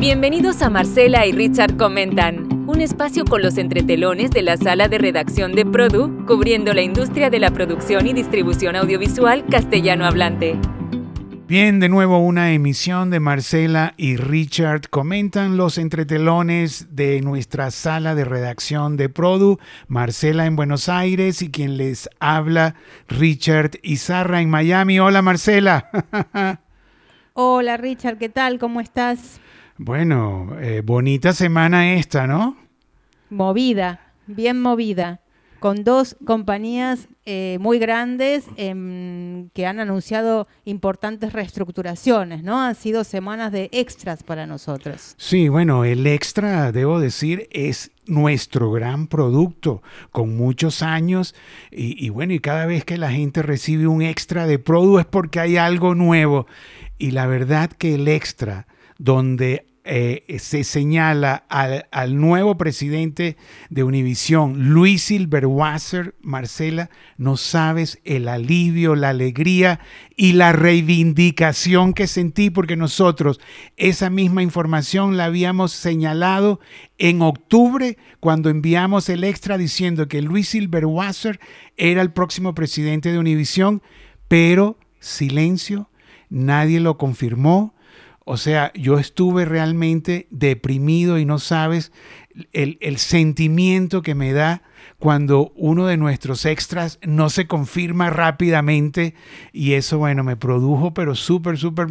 [0.00, 4.96] Bienvenidos a Marcela y Richard Comentan, un espacio con los entretelones de la sala de
[4.96, 10.56] redacción de Produ, cubriendo la industria de la producción y distribución audiovisual castellano hablante.
[11.48, 18.14] Bien, de nuevo una emisión de Marcela y Richard comentan los entretelones de nuestra sala
[18.14, 19.58] de redacción de Produ,
[19.88, 22.76] Marcela en Buenos Aires y quien les habla,
[23.08, 25.00] Richard Izarra en Miami.
[25.00, 25.90] Hola Marcela.
[27.34, 28.60] Hola Richard, ¿qué tal?
[28.60, 29.40] ¿Cómo estás?
[29.78, 32.56] Bueno, eh, bonita semana esta, ¿no?
[33.30, 35.20] Movida, bien movida
[35.60, 42.60] con dos compañías eh, muy grandes em, que han anunciado importantes reestructuraciones, ¿no?
[42.60, 45.14] Han sido semanas de extras para nosotros.
[45.16, 51.34] Sí, bueno, el extra, debo decir, es nuestro gran producto con muchos años
[51.70, 55.06] y, y bueno, y cada vez que la gente recibe un extra de producto es
[55.06, 56.46] porque hay algo nuevo.
[56.98, 58.66] Y la verdad que el extra,
[58.98, 63.38] donde eh, se señala al, nuevo presidente
[63.70, 69.80] de Univisión, Luis Silberwasser, Marcela, no sabes el alivio, la alegría
[70.14, 73.40] y la reivindicación que sentí porque nosotros
[73.78, 76.60] esa misma información la habíamos señalado
[76.98, 81.40] en octubre cuando enviamos el extra diciendo que Luis Silberwasser
[81.78, 83.80] era el próximo presidente de Univisión,
[84.28, 85.88] pero silencio,
[86.28, 87.74] nadie lo confirmó
[88.28, 91.92] o sea, yo estuve realmente deprimido y no sabes
[92.52, 94.62] el, sentimiento que me da
[94.98, 99.14] cuando uno de nuestros extras no se confirma rápidamente
[99.52, 101.88] y eso, bueno, me produjo, pero súper, súper,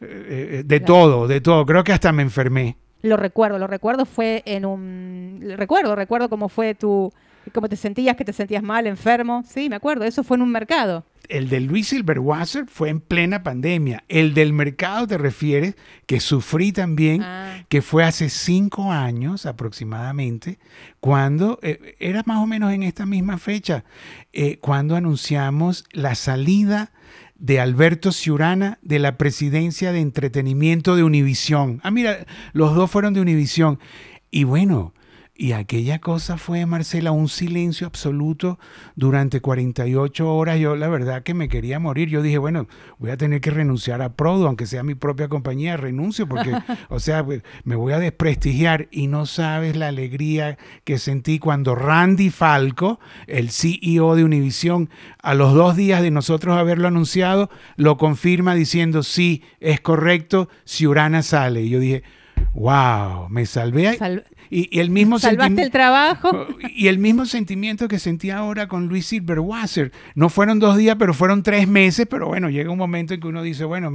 [0.00, 1.66] eh, eh, de todo, de todo.
[1.66, 2.78] Creo que hasta me enfermé.
[3.02, 5.44] Lo recuerdo, lo recuerdo, fue en un...
[5.58, 7.12] Recuerdo, recuerdo cómo fue tu...
[7.52, 9.44] cómo te sentías, que te sentías mal, enfermo.
[9.46, 13.42] Sí, me acuerdo, eso fue en un mercado el de Luis Silberwasser fue en plena
[13.42, 14.04] pandemia.
[14.08, 17.64] El del mercado te refieres, que sufrí también, ah.
[17.68, 20.58] que fue hace cinco años aproximadamente,
[21.00, 23.84] cuando, eh, era más o menos en esta misma fecha,
[24.32, 26.92] eh, cuando anunciamos la salida
[27.36, 31.80] de Alberto Ciurana de la presidencia de entretenimiento de Univisión.
[31.82, 33.78] Ah, mira, los dos fueron de Univisión.
[34.30, 34.94] Y bueno,
[35.38, 38.58] y aquella cosa fue, Marcela, un silencio absoluto
[38.94, 40.58] durante 48 horas.
[40.58, 42.08] Yo la verdad que me quería morir.
[42.08, 42.66] Yo dije, bueno,
[42.98, 46.52] voy a tener que renunciar a Prodo, aunque sea mi propia compañía, renuncio porque,
[46.88, 48.88] o sea, pues, me voy a desprestigiar.
[48.90, 54.88] Y no sabes la alegría que sentí cuando Randy Falco, el CEO de Univision,
[55.22, 61.22] a los dos días de nosotros haberlo anunciado, lo confirma diciendo, sí, es correcto, Ciurana
[61.22, 61.62] sale.
[61.62, 62.04] Y yo dije,
[62.52, 63.98] wow, me salvé.
[64.50, 66.46] y, el mismo Salvaste el trabajo.
[66.76, 69.92] Y el mismo sentimiento que sentí ahora con Luis Silberwasser.
[70.14, 72.06] No fueron dos días, pero fueron tres meses.
[72.08, 73.90] Pero bueno, llega un momento en que uno dice, bueno,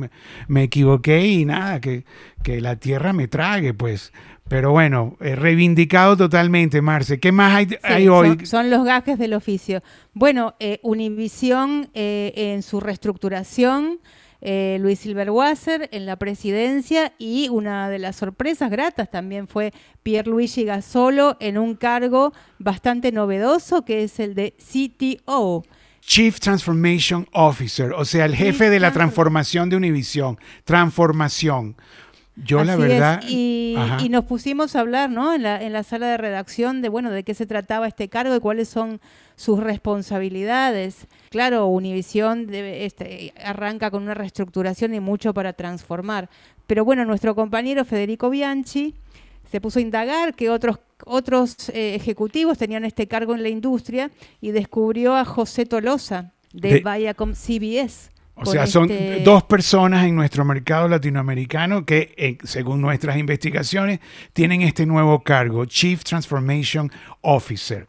[0.47, 2.05] me, equivoqué y nada, que,
[2.43, 4.11] que, la tierra me trague, pues.
[4.47, 7.19] Pero bueno, reivindicado totalmente, Marce.
[7.19, 8.45] ¿Qué más hay, hoy?
[8.45, 9.81] Son, los gajes del oficio.
[10.13, 13.99] Bueno, eh, Univisión eh, en su reestructuración
[14.41, 19.71] eh, Luis Silberwasser en la presidencia y una de las sorpresas gratas también fue
[20.01, 25.63] Pierluigi Gasolo en un cargo bastante novedoso que es el de CTO.
[26.01, 30.39] Chief Transformation Officer, o sea, el jefe de la transformación de Univision.
[30.63, 31.75] Transformación.
[32.35, 33.21] Yo la verdad...
[33.27, 33.77] Y,
[34.09, 35.33] nos pusimos a hablar ¿no?
[35.33, 38.35] en, la, en la sala de redacción de, bueno, de qué se trataba este cargo
[38.35, 38.99] y cuáles son
[39.35, 41.07] sus responsabilidades.
[41.31, 46.29] Claro, Univisión este, arranca con una reestructuración y mucho para transformar.
[46.67, 48.95] Pero bueno, nuestro compañero Federico Bianchi
[49.49, 54.11] se puso a indagar que otros, otros eh, ejecutivos tenían este cargo en la industria
[54.41, 58.11] y descubrió a José Tolosa de, Viacom CBS.
[58.35, 64.01] O sea, son este dos personas en nuestro mercado latinoamericano que, eh, según nuestras investigaciones,
[64.33, 67.87] tienen este nuevo cargo, Chief Transformation Officer.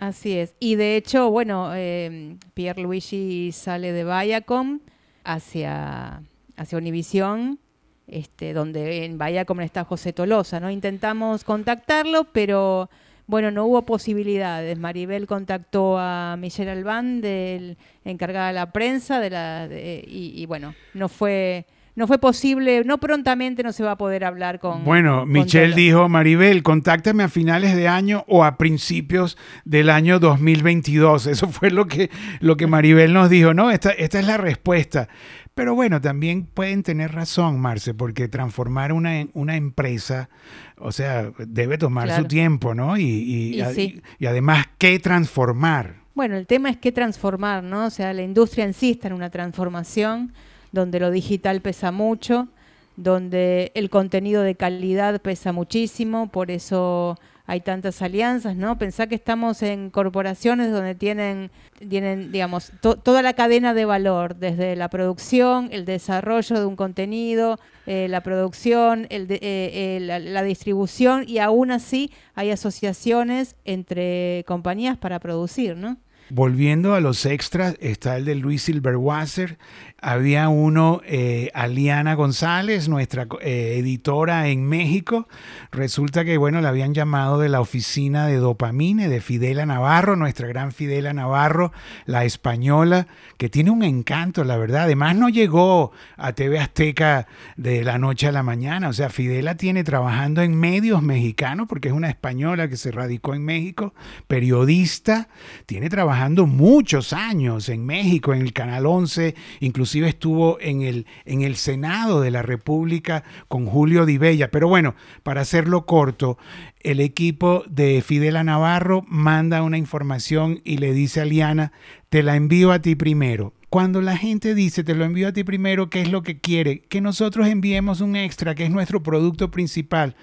[0.00, 0.54] Así es.
[0.58, 4.80] Y de hecho, bueno, eh, Pierre Luigi sale de Viacom
[5.24, 6.22] hacia,
[6.56, 7.58] hacia Univisión,
[8.06, 10.70] este, donde en Viacom está José Tolosa, ¿no?
[10.70, 12.88] Intentamos contactarlo, pero
[13.26, 14.78] bueno, no hubo posibilidades.
[14.78, 21.10] Maribel contactó a Michelle Albán, del encargada de la prensa, de la, y, bueno, no
[21.10, 24.84] fue no fue posible, no prontamente no se va a poder hablar con.
[24.84, 31.26] Bueno, Michelle dijo, Maribel, contáctame a finales de año o a principios del año 2022.
[31.26, 32.10] Eso fue lo que,
[32.40, 33.54] lo que Maribel nos dijo.
[33.54, 35.08] No, esta, esta es la respuesta.
[35.54, 40.30] Pero bueno, también pueden tener razón, Marce, porque transformar una, una empresa,
[40.78, 42.96] o sea, debe tomar su tiempo, ¿no?
[42.96, 45.96] Y, y, y además, ¿qué transformar?
[46.14, 47.86] Bueno, el tema es qué transformar, ¿no?
[47.86, 50.32] O sea, la industria en sí está en una transformación
[50.72, 52.48] donde lo digital pesa mucho,
[52.96, 57.16] donde el contenido de calidad pesa muchísimo, por eso
[57.50, 58.78] hay tantas alianzas, ¿no?
[58.78, 61.50] Pensá que estamos en corporaciones donde tienen,
[61.88, 67.58] tienen digamos, toda la cadena de valor, desde la producción, el desarrollo de un contenido,
[67.86, 74.96] eh, la producción, eh, eh, la, la, distribución, y aún así hay asociaciones entre compañías
[74.96, 75.96] para producir, ¿no?
[76.32, 79.58] Volviendo a los extras, está el de Luis Silverwasser,
[80.00, 85.28] había uno, eh, Aliana González, nuestra eh, editora en México.
[85.72, 90.48] Resulta que, bueno, la habían llamado de la oficina de Dopamine, de Fidela Navarro, nuestra
[90.48, 91.72] gran Fidela Navarro,
[92.06, 94.84] la española, que tiene un encanto, la verdad.
[94.84, 97.26] Además, no llegó a TV Azteca
[97.56, 98.88] de la noche a la mañana.
[98.88, 103.34] O sea, Fidela tiene trabajando en medios mexicanos, porque es una española que se radicó
[103.34, 103.92] en México,
[104.26, 105.28] periodista,
[105.66, 111.06] tiene trabajando muchos años en México, en el Canal 11, incluso inclusive estuvo en el,
[111.24, 114.48] en el Senado de la República con Julio Di Bella.
[114.48, 114.94] Pero bueno,
[115.24, 116.38] para hacerlo corto,
[116.78, 121.72] el equipo de Fidela Navarro manda una información y le dice a Liana,
[122.08, 123.52] te la envío a ti primero.
[123.68, 126.82] Cuando la gente dice, te lo envío a ti primero, ¿qué es lo que quiere?
[126.82, 130.14] Que nosotros enviemos un extra, que es nuestro producto principal.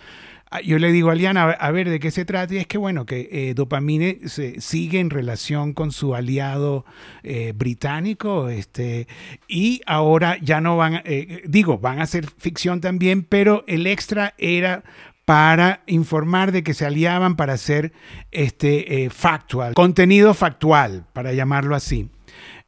[0.63, 3.05] Yo le digo a Liana, a ver de qué se trata, y es que bueno,
[3.05, 6.85] que eh, Dopamine se sigue en relación con su aliado
[7.23, 9.07] eh, británico, este,
[9.47, 14.35] y ahora ya no van, eh, digo, van a hacer ficción también, pero el extra
[14.37, 14.83] era
[15.25, 17.91] para informar de que se aliaban para hacer
[18.31, 22.09] este factual, contenido factual, para llamarlo así.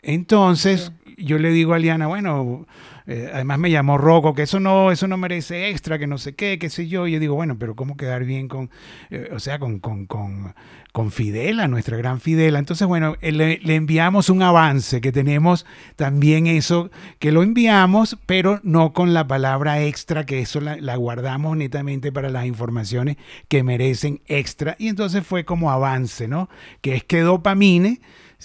[0.02, 2.66] Entonces, yo le digo a Liana, bueno,
[3.12, 6.36] eh, además me llamó Rocco, que eso no, eso no merece extra, que no sé
[6.36, 7.08] qué, qué sé yo.
[7.08, 8.70] Y yo digo, bueno, pero ¿cómo quedar bien con,
[9.10, 10.54] eh, o sea, con, con, con,
[10.92, 12.60] con, Fidela, nuestra gran Fidela?
[12.60, 18.60] Entonces, bueno, eh, le, enviamos un avance, que tenemos también eso, que lo enviamos, pero
[18.62, 23.18] no con la palabra extra, que eso la, la guardamos netamente para las informaciones
[23.48, 24.76] que merecen extra.
[24.78, 26.48] Y entonces fue como avance, ¿no?
[26.82, 28.02] Que es que dopamine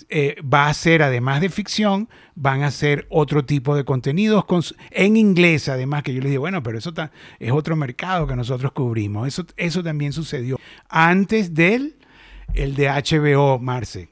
[0.08, 4.44] eh, va a ser, además de ficción, van a ser otro tipo de contenidos
[4.90, 6.92] en inglés, además, que yo les digo, bueno, pero eso
[7.38, 9.28] es otro mercado que nosotros cubrimos.
[9.28, 10.58] Eso, eso también sucedió
[10.88, 11.96] antes del
[12.54, 14.08] el de HBO, Marce.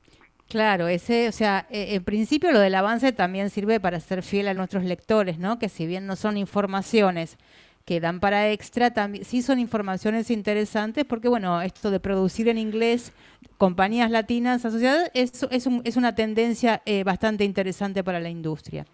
[0.49, 4.49] Claro, ese, o sea, e, en principio lo del avance también sirve para ser fiel
[4.49, 5.59] a nuestros lectores, ¿no?
[5.59, 7.39] Que si bien no son informaciones
[7.85, 12.59] que dan para extra, también sí son informaciones interesantes porque, bueno, esto de producir en
[12.59, 13.13] inglés
[13.59, 18.87] compañías latinas asociadas es, es, una tendencia eh, bastante interesante para la industria.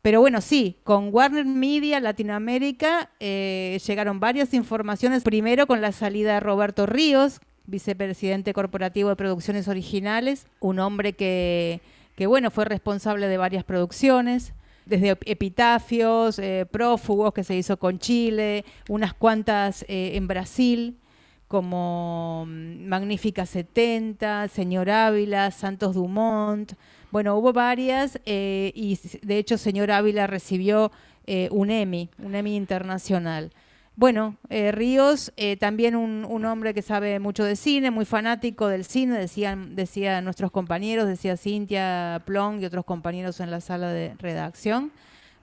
[0.00, 5.22] Pero bueno, sí, con Warner Media Latinoamérica eh, llegaron varias informaciones.
[5.22, 11.80] Primero con la salida de Roberto Ríos, vicepresidente corporativo de producciones originales, un hombre que,
[12.16, 14.54] que bueno, fue responsable de varias producciones
[14.86, 20.98] desde epitafios, eh, prófugos que se hizo con Chile, unas cuantas eh, en Brasil,
[21.48, 26.72] como mm, Magnífica 70, Señor Ávila, Santos Dumont.
[27.10, 30.90] Bueno, hubo varias eh, y de hecho Señor Ávila recibió
[31.52, 33.52] un Emmy, un Emmy internacional.
[33.94, 38.86] Bueno, eh, Ríos, eh, también un, hombre que sabe mucho de cine, muy fanático del
[38.86, 44.14] cine, decían, decía nuestros compañeros, decía Cintia Plong y otros compañeros en la sala de
[44.18, 44.92] redacción.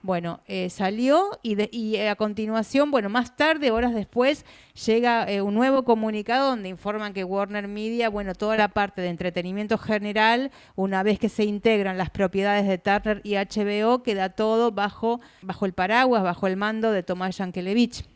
[0.02, 4.44] Bueno, eh, salió y, y, a continuación, bueno, más tarde, horas después,
[4.86, 9.78] llega un nuevo comunicado donde informan que Warner Media, bueno, toda la parte de entretenimiento
[9.78, 15.20] general, una vez que se integran las propiedades de Turner y HBO, queda todo bajo,
[15.42, 18.09] bajo el paraguas, bajo el mando de Tomás Yankelevich.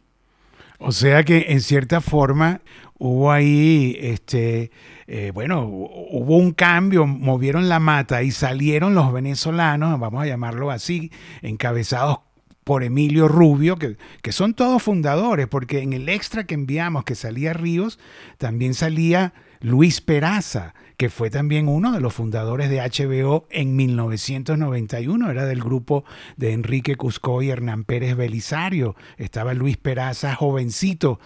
[0.86, 2.60] O sea que en cierta forma
[2.98, 4.70] hubo ahí, este,
[5.06, 10.70] eh, bueno, hubo un cambio, movieron la mata y salieron los venezolanos, vamos a llamarlo
[10.70, 11.10] así,
[11.40, 12.18] encabezados
[12.64, 17.14] por Emilio Rubio, que, que, son todos fundadores, porque en el extra que enviamos que
[17.14, 17.98] salía Ríos,
[18.36, 25.30] también salía Luis Peraza, que fue también uno de los fundadores de HBO en 1991,
[25.30, 26.04] era del grupo
[26.36, 31.20] de Enrique Cusco y Hernán Pérez Belisario, estaba Luis Peraza jovencito,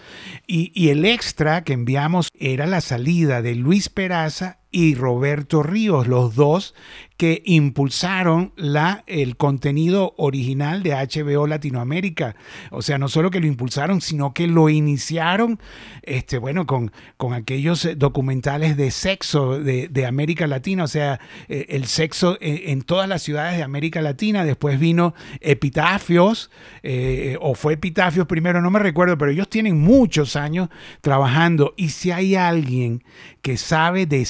[0.47, 6.07] y, y el extra que enviamos era la salida de Luis Peraza y Roberto Ríos,
[6.07, 6.75] los dos
[7.19, 12.37] que impulsaron la, el contenido original de HBO Latinoamérica.
[12.71, 15.59] O sea, no solo que lo impulsaron, sino que lo iniciaron,
[16.03, 21.87] este, bueno, con, con aquellos documentales de sexo de, América Latina, o sea, eh, el
[21.87, 24.45] sexo en, todas las ciudades de América Latina.
[24.45, 26.49] Después vino Epitafios,
[26.83, 30.69] eh, o fue Epitafios primero, no me recuerdo, pero ellos tienen muchos años
[31.01, 31.73] trabajando.
[31.75, 33.03] Y si hay alguien
[33.41, 34.23] que sabe de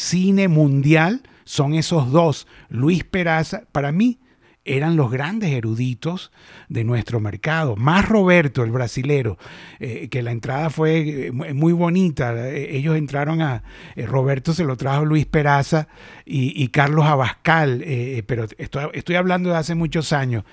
[0.48, 2.48] mundial, son esos dos.
[2.70, 4.20] Luis Peraza, para mí,
[4.66, 6.32] eran los grandes eruditos
[6.68, 7.76] de nuestro mercado.
[7.76, 9.38] Más Roberto, el brasilero,
[9.80, 12.50] eh, que la entrada fue eh, muy bonita.
[12.50, 13.64] Ellos entraron a...
[13.96, 15.88] Roberto se lo trajo Luis Peraza
[16.26, 17.84] y, Carlos Abascal,
[18.28, 20.44] pero estoy, estoy hablando de hace muchos años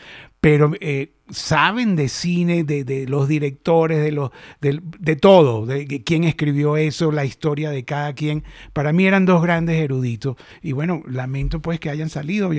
[0.41, 6.77] pero eh, saben de cine, de, los directores, de, los, de, todo, de quién escribió
[6.77, 8.45] eso, la historia de cada quien.
[8.73, 12.51] Para mí eran dos grandes eruditos y bueno, lamento pues que hayan salido,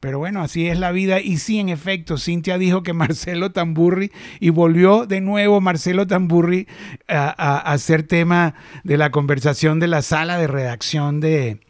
[0.00, 1.20] pero bueno, así es la vida.
[1.20, 4.10] Y sí, en efecto, Cintia dijo que Marcelo Tamburri
[4.40, 6.66] y volvió de nuevo Marcelo Tamburri
[7.08, 11.60] a, a, a ser tema de la conversación de la sala de redacción de,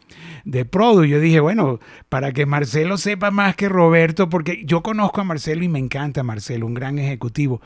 [0.44, 1.04] de Produ.
[1.04, 5.64] Yo dije, bueno, para que Marcelo sepa más que Roberto, porque yo conozco a Marcelo
[5.64, 7.60] y me encanta Marcelo, un gran ejecutivo,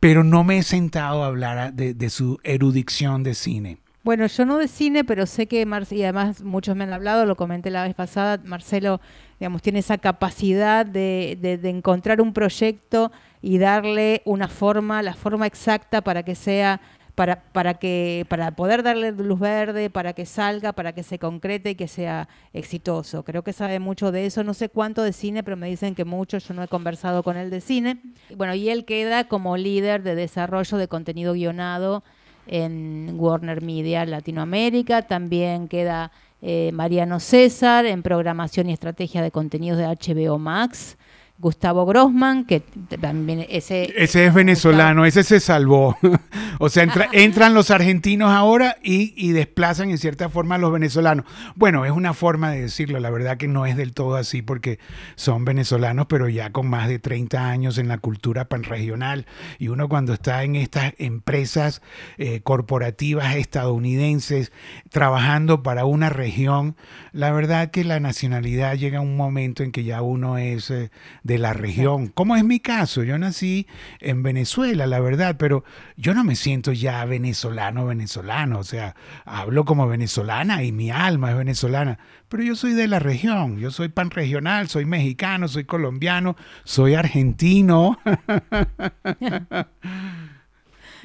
[0.00, 3.78] pero no me he sentado a hablar de, su erudición de cine.
[4.02, 7.34] Bueno, yo no de cine, pero sé que, y además muchos me han hablado, lo
[7.34, 9.00] comenté la vez pasada, Marcelo,
[9.40, 13.10] digamos, tiene esa capacidad de, de encontrar un proyecto
[13.42, 16.80] y darle una forma, la forma exacta para que sea
[17.16, 21.70] para, para, que, para poder darle luz verde, para que salga, para que se concrete
[21.70, 23.24] y que sea exitoso.
[23.24, 26.04] Creo que sabe mucho de eso, no sé cuánto de cine, pero me dicen que
[26.04, 28.02] mucho, yo no he conversado con él de cine.
[28.36, 32.04] Bueno, y él queda como líder de desarrollo de contenido guionado
[32.46, 39.78] en Warner Media Latinoamérica, también queda eh, Mariano César en programación y estrategia de contenidos
[39.78, 40.98] de HBO Max.
[41.38, 42.60] Gustavo Grossman, que
[43.00, 43.92] también ese...
[43.94, 45.94] Ese es venezolano, ese se salvó.
[46.58, 51.26] o sea, entran los argentinos ahora y, desplazan en cierta forma a los venezolanos.
[51.54, 54.78] Bueno, es una forma de decirlo, la verdad que no es del todo así porque
[55.14, 59.26] son venezolanos, pero ya con más de 30 años en la cultura panregional.
[59.58, 61.82] Y uno cuando está en estas empresas
[62.16, 64.52] eh, corporativas estadounidenses
[64.88, 66.76] trabajando para una región,
[67.12, 70.70] la verdad que la nacionalidad llega a un momento en que ya uno es...
[70.70, 70.90] Eh,
[71.26, 73.02] de la región, como es mi caso.
[73.02, 73.66] Yo nací
[74.00, 75.64] en Venezuela, la verdad, pero
[75.96, 78.60] yo no me siento ya venezolano, venezolano.
[78.60, 83.00] O sea, hablo como venezolana y mi alma es venezolana, pero yo soy de la
[83.00, 83.58] región.
[83.58, 87.98] Yo soy pan regional, soy mexicano, soy colombiano, soy argentino.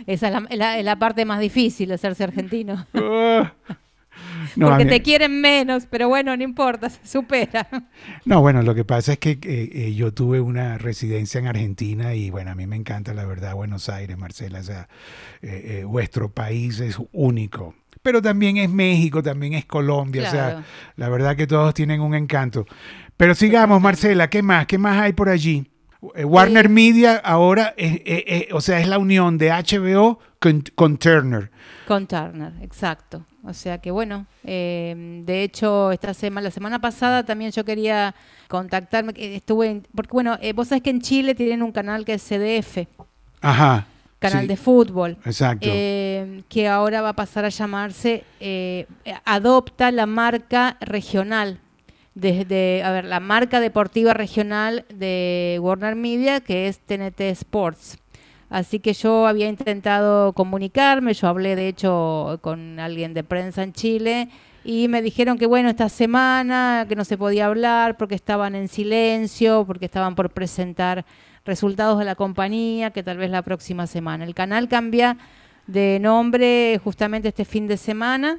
[0.06, 2.86] Esa es la, parte más difícil de hacerse argentino.
[4.52, 4.68] Ah.
[4.68, 7.68] Porque te quieren menos, pero bueno, no importa, se supera.
[8.26, 12.14] No, bueno, lo que pasa es que eh, eh, yo tuve una residencia en Argentina
[12.14, 14.90] y bueno, a mí me encanta la verdad Buenos Aires, Marcela, o sea,
[15.42, 17.76] eh, vuestro país es único.
[18.02, 20.64] Pero también es México, también es Colombia, o sea,
[20.96, 22.66] la verdad que todos tienen un encanto.
[23.18, 24.66] Pero sigamos, Marcela, ¿qué más?
[24.66, 25.72] ¿Qué más hay por allí?
[26.02, 27.76] Warner Media ahora,
[28.54, 31.52] o sea, es la unión de HBO con Turner.
[31.88, 33.26] Con Turner, exacto.
[33.44, 38.14] O sea que bueno, eh, de hecho esta semana, la semana pasada también yo quería
[38.48, 42.24] contactarme, estuve, porque bueno, eh, vos sabés que en Chile tienen un canal que es
[42.24, 42.88] CDF.
[43.42, 43.88] Ajá.
[44.20, 45.18] Canal de fútbol.
[45.26, 45.68] Exacto.
[45.68, 48.24] Eh, que ahora va a pasar a llamarse,
[49.26, 51.60] adopta la marca regional.
[52.14, 57.98] Desde, a ver, la marca deportiva regional de Warner Media, que es TNT Sports.
[58.50, 63.72] Así que yo había intentado comunicarme, yo hablé de hecho con alguien de prensa en
[63.72, 64.28] Chile
[64.66, 68.68] y me dijeron que bueno, esta semana que no se podía hablar porque estaban en
[68.68, 71.06] silencio, porque estaban por presentar
[71.46, 74.26] resultados de la compañía, que tal vez la próxima semana.
[74.26, 75.18] El canal cambia
[75.66, 78.38] de nombre justamente este fin de semana.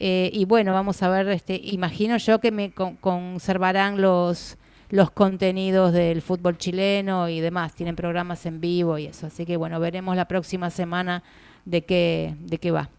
[0.00, 4.58] Eh, y bueno, vamos a ver, este, imagino yo que me conservarán los
[4.90, 7.74] los contenidos del fútbol chileno y demás.
[7.74, 9.26] Tienen programas en vivo y eso.
[9.26, 11.24] Así que bueno, veremos la próxima semana
[11.64, 12.90] de qué, de qué va.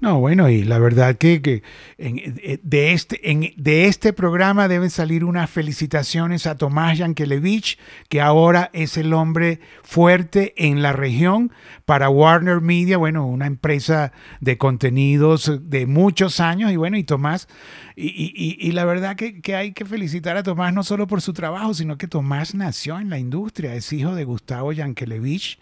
[0.00, 1.62] No, bueno, y la verdad que,
[1.98, 8.70] eh, de, este, de este programa deben salir unas felicitaciones a Tomás Yankelevich, que ahora
[8.72, 11.52] es el hombre fuerte en la región
[11.84, 17.48] para Warner Media, bueno, una empresa de contenidos de muchos años, y bueno, y Tomás
[17.96, 21.96] y, la verdad que, hay que felicitar a Tomás no solo por su trabajo, sino
[21.96, 25.60] que Tomás nació en la industria, es hijo de Gustavo Yankelevich.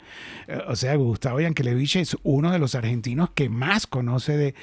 [0.48, 4.54] Eh, o sea, Gustavo Yankelevich es uno de los argentinos que más conoce de,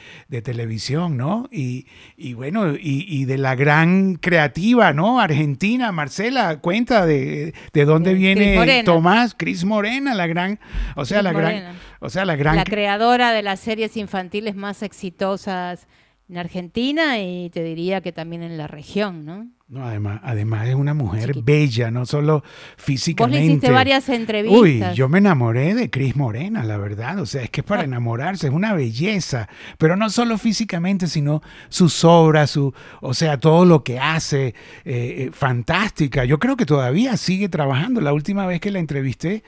[0.41, 1.49] televisión, ¿no?
[1.51, 1.85] Y,
[2.33, 5.19] bueno, y, de la gran creativa, ¿no?
[5.19, 10.59] Argentina, Marcela, cuenta de, de dónde viene Tomás, Cris Morena, la gran,
[10.95, 12.55] o sea, la gran, o sea, la gran...
[12.55, 15.87] La creadora de las series infantiles más exitosas
[16.29, 19.47] en Argentina y te diría que también en la región, ¿no?
[19.69, 22.43] No, además, además es una mujer bella, no solo
[22.75, 23.37] físicamente.
[23.37, 24.59] Vos le hiciste varias entrevistas.
[24.59, 27.19] Uy, yo me enamoré de Cris Morena, la verdad.
[27.19, 27.85] O sea, es que es para ah.
[27.85, 29.47] enamorarse, es una belleza.
[29.77, 34.55] Pero no solo físicamente, sino sus obras, su, o sea, todo lo que hace, eh,
[34.85, 36.25] eh, fantástica.
[36.25, 38.01] Yo creo que todavía sigue trabajando.
[38.01, 39.43] La última vez que la entrevisté,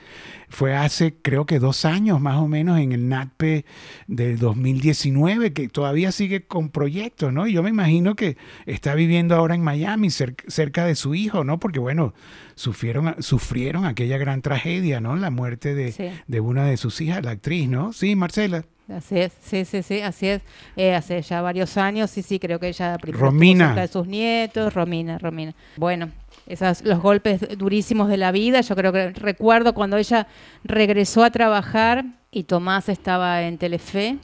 [0.52, 3.64] fue hace creo que dos años más o menos en el NATPE
[4.06, 7.46] del 2019, que todavía sigue con proyectos, ¿no?
[7.46, 11.58] Y yo me imagino que está viviendo ahora en Miami, cerca de su hijo, ¿no?
[11.58, 12.12] Porque bueno,
[12.54, 15.16] sufrieron, sufrieron aquella gran tragedia, ¿no?
[15.16, 17.92] La muerte de, de una de sus hijas, la actriz, ¿no?
[17.92, 18.64] Sí, Marcela.
[18.88, 20.42] Así es, sí, sí, sí, así es.
[20.76, 23.74] Eh, hace ya varios años, sí, sí, creo que ella Romina.
[23.74, 25.54] de sus nietos, Romina, Romina.
[25.76, 26.10] Bueno,
[26.46, 28.60] esos, los golpes durísimos de la vida.
[28.60, 30.26] Yo creo que recuerdo cuando ella
[30.64, 34.18] regresó a trabajar y Tomás estaba en Telefe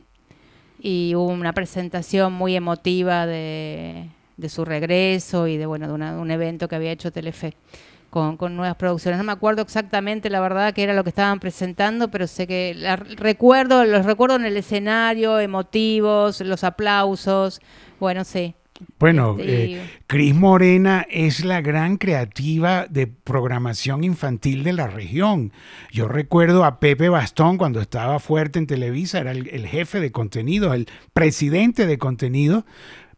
[0.80, 4.08] y hubo una presentación muy emotiva de,
[4.48, 7.54] su regreso y de bueno de, un evento que había hecho Telefe.
[8.10, 9.18] Con, nuevas producciones.
[9.18, 12.74] No me acuerdo exactamente la verdad que era lo que estaban presentando, pero sé que
[12.74, 17.60] la, recuerdo, los recuerdo en el escenario, emotivos, los aplausos.
[18.00, 18.54] Bueno, sí,
[18.98, 25.52] bueno, eh, Cris Morena es la gran creativa de programación infantil de la región.
[25.90, 30.12] Yo recuerdo a Pepe Bastón cuando estaba fuerte en Televisa, era el, el jefe de
[30.12, 32.64] contenido, el presidente de contenido.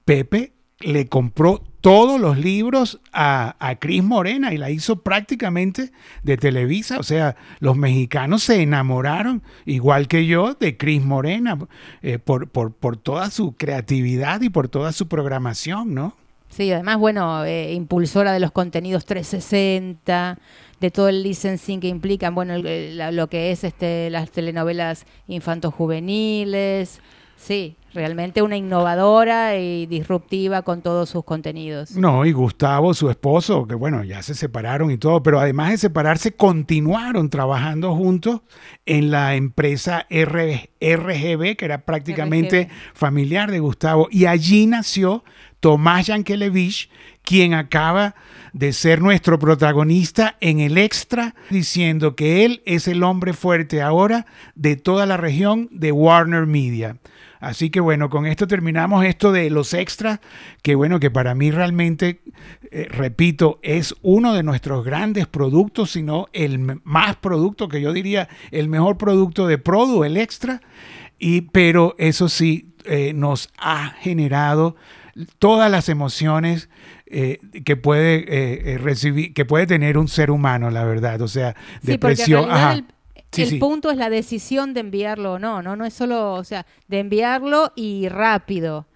[0.05, 6.37] Pepe le compró todos los libros a, a Cris Morena y la hizo prácticamente de
[6.37, 6.99] Televisa.
[6.99, 11.59] O sea, los mexicanos se enamoraron, igual que yo, de Cris Morena
[12.03, 16.15] eh, por, por, por, toda su creatividad y por toda su programación, ¿no?
[16.49, 20.39] Sí, además, bueno, eh, impulsora de los contenidos 360,
[20.81, 27.01] de todo el licensing que implican, bueno, lo que es este, las telenovelas infantos juveniles.
[27.37, 31.93] Sí, realmente una innovadora y disruptiva con todos sus contenidos.
[31.93, 35.79] No, y Gustavo, su esposo, que bueno, ya se separaron y todo, pero además de
[35.79, 38.41] separarse, continuaron trabajando juntos
[38.87, 44.09] en la empresa RGB, que era prácticamente familiar de Gustavo.
[44.11, 45.25] Y allí nació
[45.61, 46.91] Tomás Yankelevich,
[47.23, 48.15] quien acaba
[48.53, 54.27] de ser nuestro protagonista en el extra, diciendo que él es el hombre fuerte ahora
[54.55, 56.97] de toda la región de Warner Media.
[57.41, 60.21] Así que bueno, con esto terminamos esto de los extras,
[60.63, 62.21] que bueno, que para mí realmente,
[62.71, 68.29] eh, repito, es uno de nuestros grandes productos, sino el más producto, que yo diría
[68.51, 70.61] el mejor producto de Produ, el extra.
[71.19, 74.77] Y, pero eso sí, eh, nos ha generado
[75.39, 76.69] todas las emociones
[77.07, 81.23] eh, que puede recibir, que puede tener un ser humano, la verdad.
[81.23, 82.85] O sea, depresión el
[83.59, 86.99] punto es la decisión de enviarlo o no, no, no es solo, o sea, de
[86.99, 88.87] enviarlo y rápido.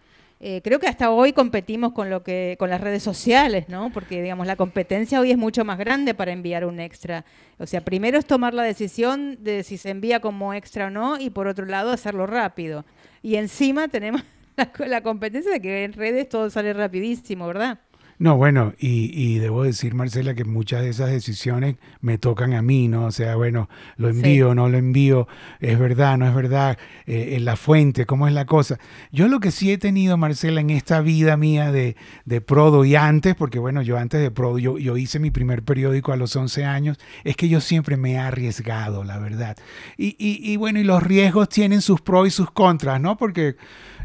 [0.40, 3.90] Eh, creo que hasta hoy competimos con lo que con las redes sociales, ¿no?
[3.90, 7.24] Porque digamos la competencia hoy es mucho más grande para enviar un extra.
[7.58, 11.18] O sea, primero es tomar la decisión de si se envía como extra o no
[11.18, 12.84] y por otro lado hacerlo rápido.
[13.22, 14.22] Y encima tenemos
[14.56, 17.80] la, la competencia de que en redes todo sale rapidísimo, ¿verdad?
[18.18, 22.86] No, bueno, y, debo decir, Marcela, que muchas de esas decisiones me tocan a mí,
[22.86, 23.06] ¿no?
[23.06, 25.26] O sea, bueno, lo envío, no lo envío,
[25.60, 28.78] es verdad, no es verdad, eh, en la fuente, cómo es la cosa.
[29.10, 32.94] Yo lo que sí he tenido, Marcela, en esta vida mía de, de Prodo y
[32.94, 36.36] antes, porque bueno, yo antes de Prodo, yo, yo hice mi primer periódico a los
[36.36, 39.56] 11 años, es que yo siempre me he arriesgado, la verdad.
[39.96, 43.16] Y, y, y bueno, y los riesgos tienen sus pros y sus contras, ¿no?
[43.16, 43.56] Porque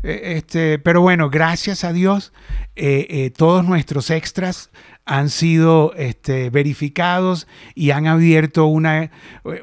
[0.04, 2.32] eh, este, pero bueno, gracias a Dios,
[2.76, 4.70] eh, eh, todos nuestros extras
[5.06, 9.10] han sido este, verificados y han abierto una,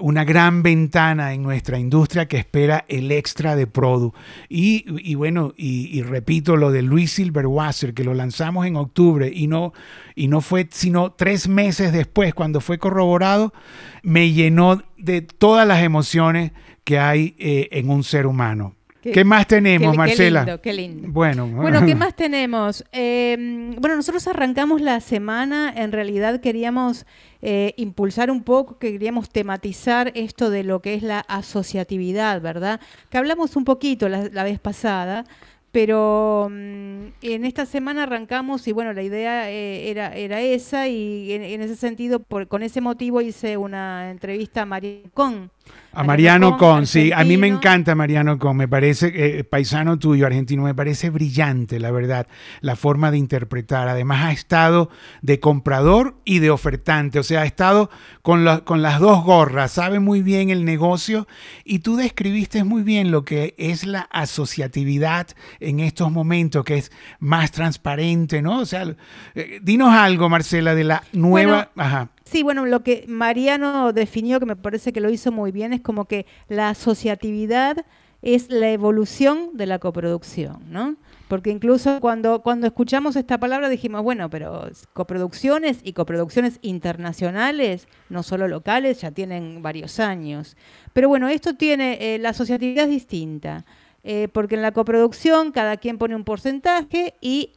[0.01, 4.13] una, gran ventana en nuestra industria que espera el extra de Produ.
[4.49, 9.73] Y, bueno, y, repito lo de Luis Silverwasser, que lo lanzamos en octubre y no,
[10.17, 13.55] y no fue sino tres meses después, cuando fue corroborado,
[14.03, 16.51] me llenó de todas las emociones
[16.83, 18.75] que hay en un ser humano.
[19.13, 20.41] ¿Qué, más tenemos, Marcela?
[20.41, 21.09] Qué lindo, qué lindo.
[21.11, 22.85] Bueno, bueno ¿qué más tenemos?
[22.93, 27.07] Em, bueno, nosotros arrancamos la semana, en realidad queríamos
[27.43, 32.81] eh, impulsar un poco, queríamos tematizar esto de lo que es la asociatividad, ¿verdad?
[33.11, 35.25] Que hablamos un poquito la, vez pasada,
[35.73, 41.33] pero mm, en esta semana arrancamos y bueno, la idea eh, era, era esa y
[41.33, 45.51] en, ese sentido, por, con ese motivo hice una entrevista a María Con
[45.97, 50.27] A Mariano Con, sí, a mí me encanta Mariano Con, me parece, eh, paisano tuyo,
[50.27, 52.27] argentino, me parece brillante, la verdad,
[52.61, 53.89] la forma de interpretar.
[53.89, 54.91] Además ha estado
[55.23, 57.91] de comprador y de ofertante, o sea, ha estado
[58.23, 61.27] con, la- con las dos gorras, sabe muy bien el negocio
[61.65, 65.29] y tú describiste muy bien lo que es la asociatividad
[65.61, 68.59] en estos momentos, que es más transparente, ¿no?
[68.61, 68.95] O sea,
[69.35, 71.71] eh, dinos algo, Marcela, de la nueva...
[71.77, 72.11] Ajá.
[72.27, 75.81] Sí, bueno, lo que Mariano definió, que me parece que lo hizo muy bien, es
[75.81, 77.87] como que la asociatividad
[78.21, 80.97] es la evolución de la coproducción, ¿no?
[81.29, 88.25] Porque incluso cuando, cuando escuchamos esta palabra dijimos, bueno, pero coproducciones y coproducciones internacionales, no
[88.25, 90.57] solo locales, ya tienen varios años.
[90.93, 93.65] Pero bueno, esto tiene, eh, la asociatividad es distinta,
[94.03, 97.53] eh, porque en la coproducción cada quien pone un porcentaje y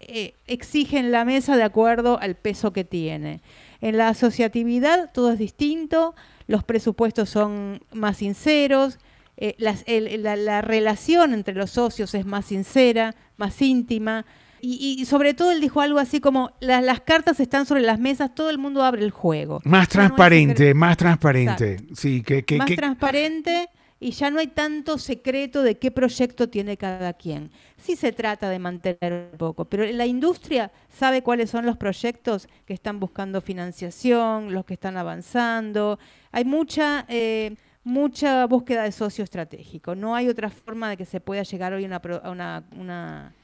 [0.00, 3.40] eh, exige en la mesa de acuerdo al peso que tiene.
[3.82, 6.14] En la asociatividad todo es distinto,
[6.46, 8.98] los presupuestos son más sinceros,
[9.36, 14.24] eh, las- el- la, la relación entre los socios es más sincera, más íntima.
[14.60, 17.98] Y, y sobre todo él dijo algo así como, "La- las cartas están sobre las
[17.98, 19.60] mesas, todo el mundo abre el juego.
[19.64, 21.78] Más no transparente, más transparente.
[21.96, 23.68] Sí, que, que, más que- transparente
[24.02, 27.50] y ya no hay tanto secreto de qué proyecto tiene cada quien.
[27.76, 32.48] Sí se trata de mantener un poco, pero la industria sabe cuáles son los proyectos
[32.66, 35.98] que están buscando financiación, los que están avanzando.
[36.32, 37.04] Hay mucha...
[37.08, 39.96] eh, mucha búsqueda de socio estratégico.
[39.96, 43.34] No hay otra forma de que se pueda llegar hoy a una, una-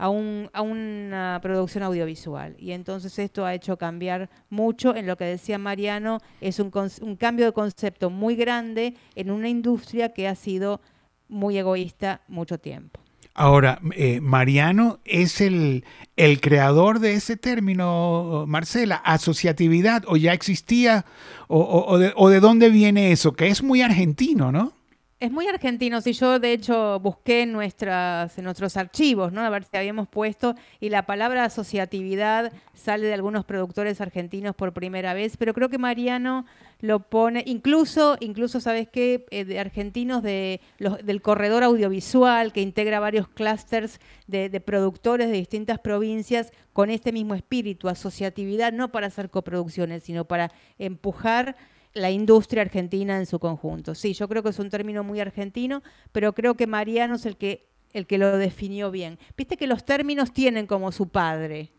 [0.00, 2.56] a, un- a una producción audiovisual.
[2.58, 7.16] Y entonces esto ha hecho cambiar mucho en lo que decía Mariano, es un, un
[7.16, 10.80] cambio de concepto muy grande en una industria que ha sido
[11.28, 12.98] muy egoísta mucho tiempo.
[13.34, 15.84] Ahora, eh, Mariano es el,
[16.16, 21.04] el creador de ese término, Marcela, asociatividad, o ya existía,
[21.46, 24.72] o, o- o de, o de dónde viene eso, que es muy argentino, ¿no?
[25.20, 29.42] Es muy argentino, si yo de hecho busqué en, nuestras, en nuestros archivos, ¿no?
[29.42, 34.72] A ver si habíamos puesto, y la palabra asociatividad sale de algunos productores argentinos por
[34.72, 36.46] primera vez, pero creo que Mariano
[36.80, 39.26] lo pone, incluso, incluso ¿sabes qué?
[39.30, 40.62] Eh, de argentinos de
[41.04, 47.34] del corredor audiovisual, que integra varios clústeres de productores de distintas provincias con este mismo
[47.34, 51.56] espíritu, asociatividad, no para hacer coproducciones, sino para empujar
[51.92, 53.94] la industria argentina en su conjunto.
[53.94, 57.36] Sí, yo creo que es un término muy argentino, pero creo que Mariano es el
[57.36, 59.18] que el que lo definió bien.
[59.36, 61.70] Viste que los términos tienen como su padre.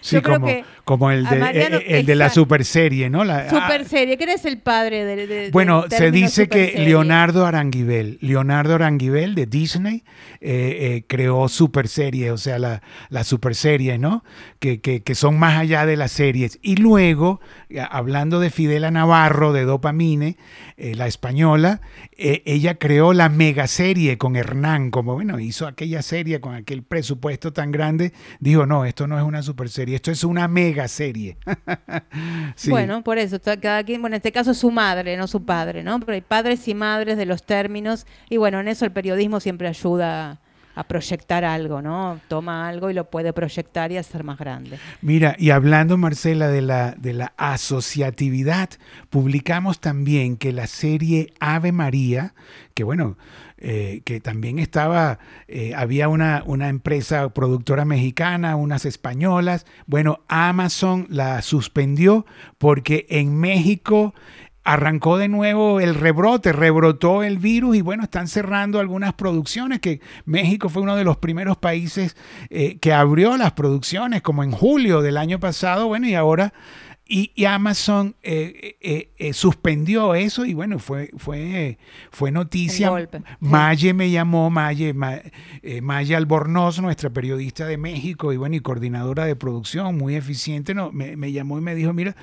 [0.00, 3.08] Sí, Yo creo como, que como el de, Mariano- eh, el de la super serie,
[3.10, 3.24] ¿no?
[3.24, 6.74] La- Super ah, serie, ¿quién es el padre de, de- Bueno, se dice que?
[6.78, 10.04] Leonardo Aranguibel, Leonardo Aranguibel de Disney,
[10.40, 14.22] eh, eh, creó super series, o sea, la, la super serie, ¿no?
[14.60, 16.58] Que, que- que son más allá de las series.
[16.62, 17.40] Y luego,
[17.90, 20.36] hablando de Fidela Navarro, de Dopamine,
[20.76, 21.80] eh, la española,
[22.16, 26.82] eh, ella creó la mega serie con Hernán, como bueno, hizo aquella serie con aquel
[26.82, 30.88] presupuesto tan grande, dijo, no, esto no es una super serie, esto es una mega
[30.88, 31.36] serie.
[32.68, 36.00] Bueno, por eso, cada quien, bueno, en este caso su madre, no su padre, ¿no?
[36.00, 39.68] Pero hay padres y madres de los términos, y bueno, en eso el periodismo siempre
[39.68, 40.40] ayuda
[40.74, 42.20] a proyectar algo, ¿no?
[42.28, 44.78] Toma algo y lo puede proyectar y hacer más grande.
[45.02, 48.70] Mira, y hablando, Marcela, de la, de la asociatividad,
[49.10, 52.34] publicamos también que la serie Ave María,
[52.74, 53.16] que bueno,
[53.66, 61.06] eh, que también estaba, eh, había una, una empresa productora mexicana, unas españolas, bueno, Amazon
[61.08, 62.26] la suspendió
[62.58, 64.12] porque en México
[64.64, 70.00] arrancó de nuevo el rebrote, rebrotó el virus y bueno, están cerrando algunas producciones que
[70.24, 72.16] México fue uno de los primeros países
[72.48, 76.52] eh, que abrió las producciones como en julio del año pasado, bueno, y ahora...
[77.06, 81.76] Y, y Amazon eh, eh, eh, suspendió eso y bueno, fue, fue,
[82.10, 82.90] fue noticia.
[83.40, 85.20] Maye me llamó, Maye, Ma-
[85.82, 90.92] Maye Albornoz, nuestra periodista de México y bueno, y coordinadora de producción, muy eficiente, no,
[90.92, 92.16] me, me llamó y me dijo, mira,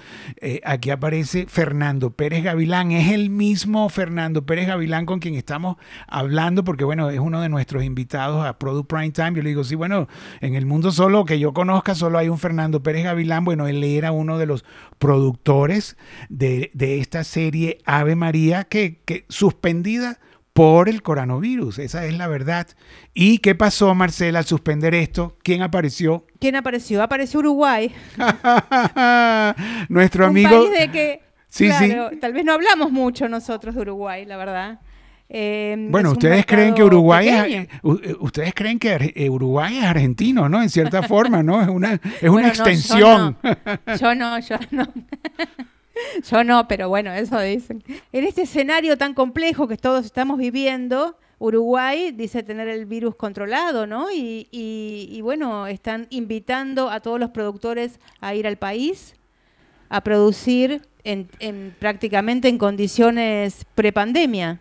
[0.66, 6.64] aquí aparece Fernando Pérez Gavilán, es el mismo Fernando Pérez Gavilán con quien estamos hablando,
[6.64, 9.34] porque bueno, es uno de nuestros invitados a Product Prime Time.
[9.36, 10.08] Yo le digo, sí, bueno,
[10.40, 13.84] en el mundo solo que yo conozca, solo hay un Fernando Pérez Gavilán, bueno, él
[13.84, 14.66] era uno de los
[15.00, 15.98] productores
[16.30, 20.20] de, de esta serie Ave María, que, que suspendida
[20.54, 22.68] por el coronavirus, esa es la verdad.
[23.14, 25.38] ¿Y qué pasó, Marcela, al suspender esto?
[25.44, 26.28] ¿Quién apareció?
[26.40, 27.02] ¿Quién apareció?
[27.02, 27.94] Apareció Uruguay.
[29.90, 30.50] Nuestro un amigo...
[30.50, 34.80] país de que, Sí, claro, tal vez no hablamos mucho nosotros de Uruguay, la verdad.
[35.34, 37.62] Eh, Bueno, ustedes creen que Uruguay pequeño.
[37.62, 40.62] es, eh, ustedes creen que eh, Uruguay es argentino, ¿no?
[40.62, 41.62] En cierta forma, ¿no?
[41.62, 43.38] Es una, es una Bueno, no, yo extensión.
[43.42, 43.96] no.
[43.96, 44.88] Yo no, yo no.
[46.30, 47.84] Yo no, pero bueno, eso dicen.
[48.12, 53.86] En este escenario tan complejo que todos estamos viviendo, Uruguay dice tener el virus controlado,
[53.86, 54.10] ¿no?
[54.12, 59.14] Y, y, bueno, están invitando a todos los productores a ir al país
[59.90, 64.60] a producir en, en prácticamente en condiciones prepandemia.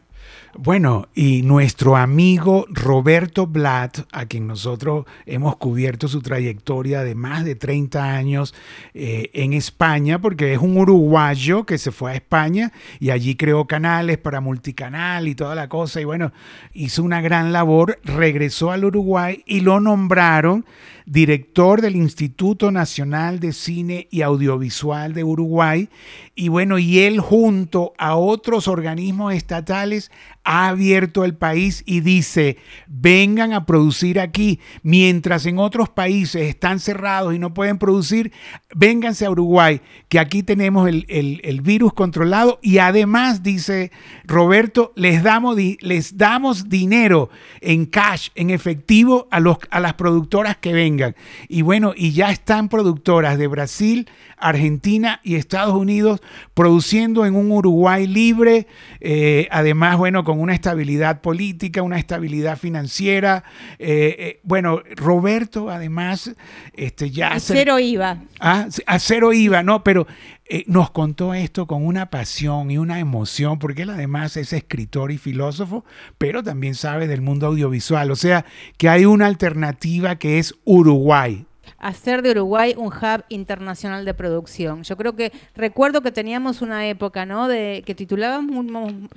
[0.59, 7.45] Bueno, y nuestro amigo Roberto Blatt, a quien nosotros hemos cubierto su trayectoria de más
[7.45, 8.53] de 30 años
[8.93, 13.69] eh, en España, porque es un uruguayo que se fue a España y allí creó
[13.69, 16.33] canales para multicanal y toda la cosa, y bueno,
[16.73, 20.65] hizo una gran labor, regresó al Uruguay y lo nombraron
[21.11, 25.89] director del Instituto Nacional de Cine y Audiovisual de Uruguay.
[26.37, 30.13] Y bueno, y él junto a otros organismos estatales
[30.45, 36.81] ha abierto el país y dice, vengan a producir aquí, mientras en otros países están
[36.81, 38.33] cerrados y no pueden producir,
[38.75, 42.59] vénganse a Uruguay, que aquí tenemos el, virus controlado.
[42.63, 43.91] Y además, dice
[44.25, 47.29] Roberto, les damos, les damos dinero
[47.61, 51.15] en cash, en efectivo a, los, a las productoras que vengan.
[51.49, 56.21] Y bueno, y ya están productoras de Brasil, Argentina y Estados Unidos
[56.55, 58.67] produciendo en un Uruguay libre,
[59.01, 63.43] eh, además, bueno, con una estabilidad política, una estabilidad financiera.
[63.81, 66.37] Eh, eh, bueno, Roberto, además,
[66.73, 67.33] este, ya...
[67.33, 68.23] A cero IVA.
[68.39, 70.07] Ah, a cero IVA, no, pero
[70.67, 75.19] nos contó esto con una pasión y una emoción, porque él además es escritor y
[75.19, 75.85] filósofo,
[76.17, 78.13] pero también sabe del mundo audiovisual.
[78.13, 78.45] O sea,
[78.77, 81.47] que hay una alternativa que es Uruguay
[81.81, 84.83] hacer de Uruguay un hub internacional de producción.
[84.85, 87.49] Yo creo que recuerdo que teníamos una época, ¿no?
[87.49, 88.67] De que titulábamos,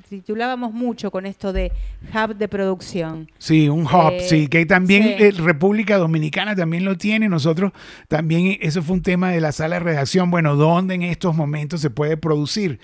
[0.10, 1.72] titulábamos mucho con esto de
[2.14, 3.30] hub de producción.
[3.38, 7.28] Sí, un hub, eh, sí, que también eh, República Dominicana también lo tiene.
[7.30, 7.74] Nosotros
[8.08, 10.32] también, eso fue un tema de la sala de redacción.
[10.32, 12.80] Bueno, ¿dónde en estos momentos se puede producir?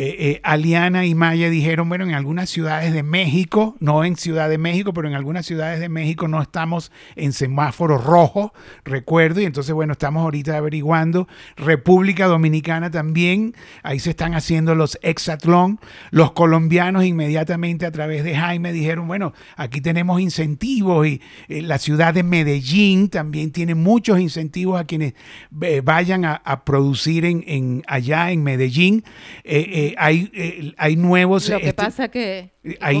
[0.00, 4.48] Eh, eh, Aliana y Maya dijeron, bueno, en algunas ciudades de México, no en Ciudad
[4.48, 8.52] de México, pero en algunas ciudades de México no estamos en semáforo rojo,
[8.84, 11.26] recuerdo, y entonces, bueno, estamos ahorita averiguando.
[11.56, 15.80] República Dominicana también, ahí se están haciendo los exatlón.
[16.12, 21.78] Los colombianos inmediatamente a través de Jaime dijeron, bueno, aquí tenemos incentivos y eh, la
[21.78, 25.14] ciudad de Medellín también tiene muchos incentivos a quienes
[25.50, 29.02] vayan a, producir en, allá en Medellín.
[29.42, 31.48] Eh, hay, eh, hay nuevos...
[31.48, 32.50] Lo que este, pasa que...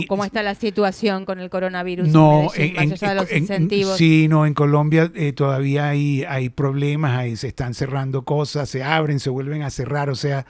[0.08, 2.08] ¿Cómo está la situación con el coronavirus?
[2.08, 3.98] No, en, los incentivos?
[3.98, 8.82] sí, no, en Colombia eh, todavía hay, hay problemas, ahí se están cerrando cosas, se
[8.82, 10.46] abren, se vuelven a cerrar, o sea,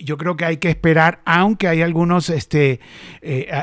[0.00, 2.80] yo creo que hay que esperar, aunque hay algunos, este,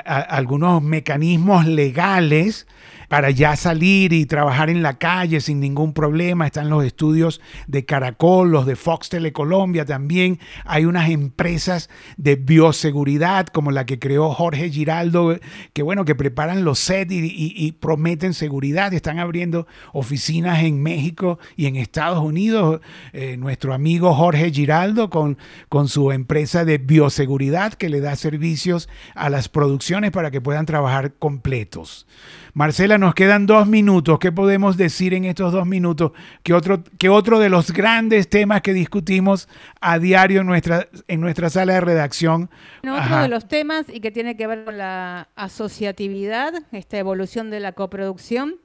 [0.06, 2.66] algunos mecanismos legales
[3.14, 6.48] para ya salir y trabajar en la calle sin ningún problema.
[6.48, 10.40] Están los estudios de Caracol, los de Fox Telecolombia también.
[10.66, 15.38] Hay unas empresas de bioseguridad como la que creó Jorge Giraldo,
[15.74, 18.92] que bueno, que preparan los sets y, prometen seguridad.
[18.96, 22.82] Están abriendo oficinas en México y en Estados Unidos.
[23.12, 25.38] Eh, nuestro amigo Jorge Giraldo con,
[25.70, 30.66] con su empresa de bioseguridad que le da servicios a las producciones para que puedan
[30.66, 32.08] trabajar completos.
[32.56, 34.18] Marcela, nos quedan dos minutos.
[34.18, 36.14] ¿Qué podemos decir en estos dos minutos?
[36.42, 39.50] ¿Qué otro, otro de los grandes temas que discutimos
[39.82, 42.50] a diario en nuestra, en nuestra sala de redacción?
[42.82, 47.60] otro de los temas y que tiene que ver con la asociatividad, esta evolución de
[47.60, 48.56] la coproducción,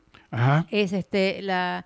[0.70, 1.84] es este, la,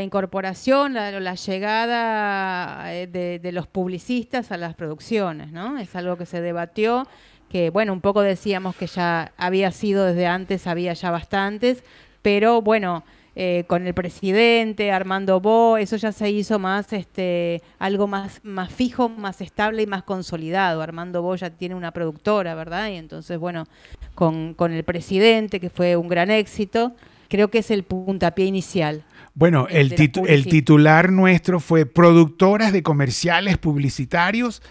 [0.00, 5.76] incorporación, la, llegada eh, de, de, los publicistas a las producciones, ¿no?
[5.78, 7.06] Es algo que se debatió
[7.52, 11.84] que bueno, un poco decíamos que ya había sido desde antes, había ya bastantes,
[12.22, 13.04] pero bueno,
[13.36, 18.72] eh, con el presidente, Armando Bo, eso ya se hizo más, este, algo más, más
[18.72, 20.80] fijo, más estable y más consolidado.
[20.80, 22.88] Armando Bo ya tiene una productora, ¿verdad?
[22.88, 23.66] Y entonces, bueno,
[24.14, 26.92] con, con el presidente, que fue un gran éxito,
[27.28, 29.04] creo que es el puntapié inicial.
[29.34, 29.94] Bueno, el,
[30.26, 34.62] el, titular nuestro fue Productoras de Comerciales Publicitarios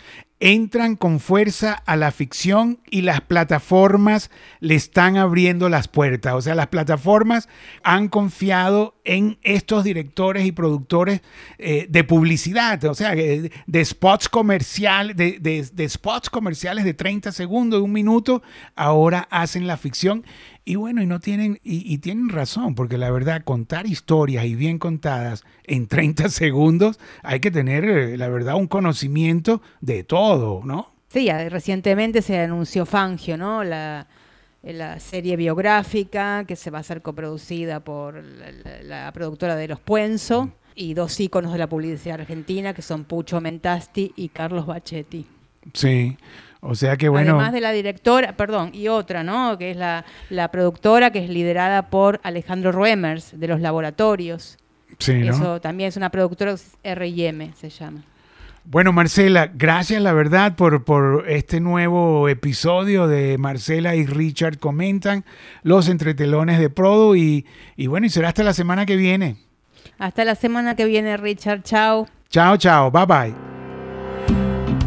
[0.42, 6.34] entran con fuerza a la ficción y las plataformas le están abriendo las puertas.
[6.34, 7.48] O sea, las plataformas
[7.84, 11.22] han confiado en estos directores y productores
[11.60, 13.52] eh, de publicidad, o sea, de,
[13.86, 18.42] spots comerciales, de, spots comerciales de 30 segundos, de un minuto,
[18.76, 20.26] ahora hacen la ficción.
[20.64, 24.78] Y bueno, y no tienen, y, tienen razón, porque la verdad, contar historias y bien
[24.78, 30.92] contadas en 30 segundos, hay que tener, eh, la verdad, un conocimiento de todo, ¿no?
[31.10, 33.64] Sí, recientemente se anunció Fangio, ¿no?
[33.64, 34.08] La,
[34.64, 38.24] la serie biográfica que se va a ser coproducida por
[38.84, 40.52] la, productora de Los Puenzo.
[40.74, 45.26] y dos íconos de la publicidad argentina, que son Pucho Mentasti y Carlos Bachetti.
[45.74, 46.18] Sí.
[46.62, 47.34] O sea que bueno.
[47.34, 49.58] Además de la directora, perdón, y otra, ¿no?
[49.58, 54.58] Que es la, la productora que es liderada por Alejandro Ruemers de los laboratorios.
[55.00, 55.32] Sí, ¿no?
[55.34, 58.04] Eso también es una productora R&M, se llama.
[58.64, 65.26] Bueno, Marcela, gracias la verdad por, por este nuevo episodio de Marcela y Richard comentan
[65.64, 69.38] los entretelones de Prodo y, y bueno, y será hasta la semana que viene.
[69.98, 71.64] Hasta la semana que viene, Richard.
[71.64, 72.08] Chao.
[72.30, 72.92] Chao, chao.
[72.92, 73.61] Bye bye.